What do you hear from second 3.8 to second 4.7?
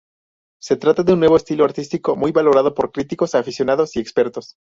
y expertos.